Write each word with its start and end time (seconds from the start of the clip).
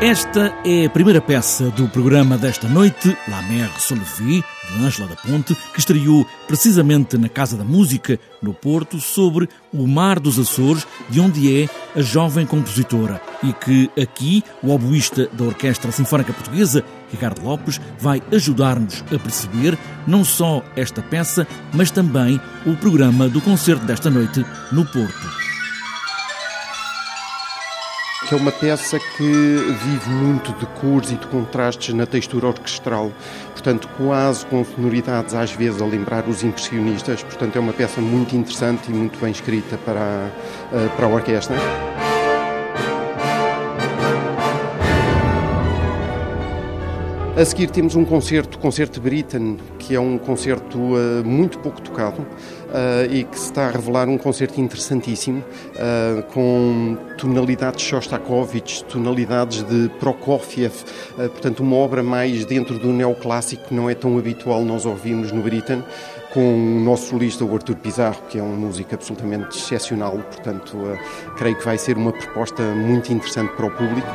Esta 0.00 0.54
é 0.64 0.86
a 0.86 0.90
primeira 0.90 1.20
peça 1.20 1.70
do 1.70 1.88
programa 1.88 2.38
desta 2.38 2.68
noite, 2.68 3.18
La 3.26 3.42
Mer 3.42 3.68
Solvi, 3.80 4.44
de 4.70 4.84
Ângela 4.84 5.08
da 5.08 5.16
Ponte, 5.16 5.56
que 5.74 5.80
estreou 5.80 6.24
precisamente 6.46 7.18
na 7.18 7.28
Casa 7.28 7.56
da 7.56 7.64
Música, 7.64 8.16
no 8.40 8.54
Porto, 8.54 9.00
sobre 9.00 9.48
o 9.72 9.88
Mar 9.88 10.20
dos 10.20 10.38
Açores, 10.38 10.86
de 11.10 11.18
onde 11.18 11.64
é 11.64 11.68
a 11.98 12.00
jovem 12.00 12.46
compositora, 12.46 13.20
e 13.42 13.52
que 13.52 13.90
aqui 14.00 14.44
o 14.62 14.70
oboísta 14.70 15.28
da 15.32 15.46
Orquestra 15.46 15.90
Sinfónica 15.90 16.32
Portuguesa, 16.32 16.84
Ricardo 17.10 17.42
Lopes, 17.42 17.80
vai 17.98 18.22
ajudar-nos 18.30 19.02
a 19.12 19.18
perceber 19.18 19.76
não 20.06 20.24
só 20.24 20.62
esta 20.76 21.02
peça, 21.02 21.44
mas 21.72 21.90
também 21.90 22.40
o 22.64 22.76
programa 22.76 23.28
do 23.28 23.40
concerto 23.40 23.84
desta 23.84 24.08
noite 24.08 24.46
no 24.70 24.86
Porto 24.86 25.47
que 28.26 28.34
é 28.34 28.36
uma 28.36 28.50
peça 28.50 28.98
que 28.98 29.22
vive 29.22 30.10
muito 30.10 30.52
de 30.54 30.66
cores 30.80 31.10
e 31.10 31.16
de 31.16 31.26
contrastes 31.26 31.94
na 31.94 32.06
textura 32.06 32.48
orquestral, 32.48 33.12
portanto, 33.52 33.88
quase 33.96 34.44
com 34.46 34.64
sonoridades 34.64 35.34
às 35.34 35.52
vezes 35.52 35.80
a 35.80 35.84
lembrar 35.84 36.28
os 36.28 36.42
impressionistas. 36.42 37.22
Portanto, 37.22 37.56
é 37.56 37.60
uma 37.60 37.72
peça 37.72 38.00
muito 38.00 38.34
interessante 38.34 38.90
e 38.90 38.94
muito 38.94 39.18
bem 39.18 39.30
escrita 39.30 39.78
para 39.78 40.00
a, 40.00 40.76
eh, 40.76 40.88
para 40.96 41.06
a 41.06 41.08
orquestra. 41.08 41.56
A 47.38 47.44
seguir 47.44 47.70
temos 47.70 47.94
um 47.94 48.04
concerto, 48.04 48.58
concerto 48.58 49.00
Britain, 49.00 49.58
que 49.78 49.94
é 49.94 50.00
um 50.00 50.18
concerto 50.18 50.76
uh, 50.76 51.24
muito 51.24 51.60
pouco 51.60 51.80
tocado 51.80 52.22
uh, 52.22 53.14
e 53.14 53.22
que 53.22 53.38
se 53.38 53.44
está 53.44 53.68
a 53.68 53.70
revelar 53.70 54.08
um 54.08 54.18
concerto 54.18 54.60
interessantíssimo, 54.60 55.44
uh, 55.76 56.22
com 56.32 56.98
tonalidades 57.16 57.84
de 57.84 57.90
Shostakovich, 57.90 58.82
tonalidades 58.86 59.62
de 59.62 59.88
Prokofiev, 60.00 60.72
portanto 61.14 61.60
uma 61.60 61.76
obra 61.76 62.02
mais 62.02 62.44
dentro 62.44 62.76
do 62.76 62.88
neoclássico 62.88 63.68
que 63.68 63.74
não 63.74 63.88
é 63.88 63.94
tão 63.94 64.18
habitual 64.18 64.64
nós 64.64 64.84
ouvirmos 64.84 65.30
no 65.30 65.40
Britain, 65.40 65.84
com 66.34 66.40
o 66.40 66.80
nosso 66.80 67.10
solista, 67.10 67.44
o 67.44 67.54
Artur 67.54 67.76
Pizarro, 67.76 68.20
que 68.28 68.40
é 68.40 68.42
um 68.42 68.56
músico 68.56 68.96
absolutamente 68.96 69.56
excepcional, 69.56 70.18
portanto 70.18 70.76
creio 71.36 71.54
que 71.54 71.64
vai 71.64 71.78
ser 71.78 71.96
uma 71.96 72.10
proposta 72.10 72.64
muito 72.74 73.12
interessante 73.12 73.52
para 73.52 73.66
o 73.66 73.70
público. 73.70 74.08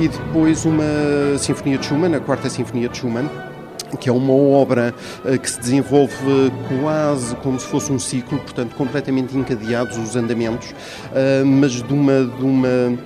E 0.00 0.08
depois 0.08 0.64
uma 0.64 1.38
Sinfonia 1.38 1.78
de 1.78 1.86
Schumann, 1.86 2.14
a 2.14 2.20
Quarta 2.20 2.48
Sinfonia 2.48 2.88
de 2.88 2.98
Schumann, 2.98 3.28
que 4.00 4.08
é 4.08 4.12
uma 4.12 4.32
obra 4.32 4.94
eh, 5.24 5.38
que 5.38 5.50
se 5.50 5.60
desenvolve 5.60 6.14
quase 6.80 7.36
como 7.36 7.58
se 7.60 7.66
fosse 7.66 7.92
um 7.92 7.98
ciclo, 7.98 8.38
portanto, 8.38 8.74
completamente 8.74 9.36
encadeados 9.36 9.98
os 9.98 10.16
andamentos, 10.16 10.74
eh, 11.14 11.42
mas 11.44 11.72
de 11.72 11.92
uma, 11.92 12.24
de 12.24 12.44
uma 12.44 12.98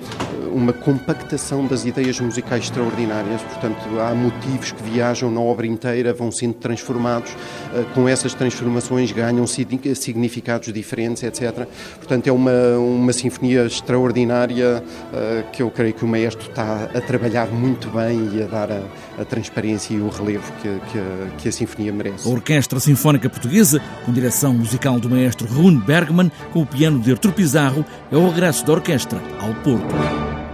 uma 0.53 0.73
compactação 0.73 1.65
das 1.65 1.85
ideias 1.85 2.19
musicais 2.19 2.65
extraordinárias, 2.65 3.41
portanto, 3.41 3.77
há 3.99 4.13
motivos 4.13 4.71
que 4.71 4.83
viajam 4.83 5.31
na 5.31 5.41
obra 5.41 5.67
inteira, 5.67 6.13
vão 6.13 6.31
sendo 6.31 6.55
transformados, 6.55 7.31
eh, 7.73 7.85
com 7.93 8.07
essas 8.07 8.33
transformações 8.33 9.11
ganham 9.11 9.45
significados 9.47 10.71
diferentes, 10.71 11.23
etc. 11.23 11.67
Portanto, 11.97 12.27
é 12.27 12.31
uma, 12.31 12.77
uma 12.77 13.13
sinfonia 13.13 13.65
extraordinária 13.65 14.83
eh, 15.13 15.43
que 15.51 15.61
eu 15.61 15.69
creio 15.69 15.93
que 15.93 16.03
o 16.03 16.07
maestro 16.07 16.49
está 16.49 16.89
a 16.93 17.01
trabalhar 17.01 17.47
muito 17.47 17.89
bem 17.89 18.29
e 18.33 18.43
a 18.43 18.45
dar 18.45 18.71
a, 18.71 18.81
a 19.21 19.25
transparência 19.25 19.93
e 19.93 19.99
o 19.99 20.09
relevo 20.09 20.51
que, 20.61 20.79
que, 20.91 20.99
a, 20.99 21.35
que 21.37 21.49
a 21.49 21.51
sinfonia 21.51 21.91
merece. 21.91 22.27
A 22.27 22.31
Orquestra 22.31 22.79
Sinfónica 22.79 23.29
Portuguesa, 23.29 23.81
com 24.05 24.11
direção 24.11 24.53
musical 24.53 24.99
do 24.99 25.09
maestro 25.09 25.47
Rune 25.47 25.79
Bergman, 25.79 26.31
com 26.51 26.61
o 26.61 26.65
piano 26.65 26.99
de 26.99 27.11
Artur 27.11 27.31
Pizarro, 27.33 27.85
é 28.11 28.15
o 28.17 28.29
regresso 28.29 28.65
da 28.65 28.73
orquestra 28.73 29.21
ao 29.39 29.53
Porto. 29.63 30.46